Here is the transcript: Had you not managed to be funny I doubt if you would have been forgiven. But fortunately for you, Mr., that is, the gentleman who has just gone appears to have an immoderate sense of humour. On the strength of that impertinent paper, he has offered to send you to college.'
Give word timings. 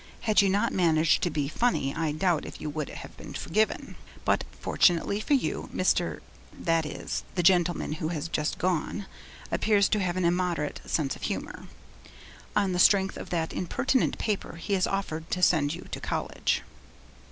Had 0.21 0.41
you 0.41 0.49
not 0.49 0.73
managed 0.73 1.21
to 1.21 1.29
be 1.29 1.47
funny 1.47 1.93
I 1.93 2.11
doubt 2.11 2.43
if 2.47 2.59
you 2.59 2.71
would 2.71 2.89
have 2.89 3.15
been 3.17 3.35
forgiven. 3.35 3.97
But 4.25 4.45
fortunately 4.59 5.19
for 5.19 5.35
you, 5.35 5.69
Mr., 5.71 6.21
that 6.59 6.87
is, 6.87 7.23
the 7.35 7.43
gentleman 7.43 7.91
who 7.93 8.07
has 8.07 8.27
just 8.27 8.57
gone 8.57 9.05
appears 9.51 9.87
to 9.89 9.99
have 9.99 10.17
an 10.17 10.25
immoderate 10.25 10.81
sense 10.87 11.15
of 11.15 11.21
humour. 11.21 11.67
On 12.55 12.71
the 12.71 12.79
strength 12.79 13.15
of 13.15 13.29
that 13.29 13.53
impertinent 13.53 14.17
paper, 14.17 14.55
he 14.55 14.73
has 14.73 14.87
offered 14.87 15.29
to 15.29 15.43
send 15.43 15.75
you 15.75 15.87
to 15.91 16.01
college.' 16.01 16.63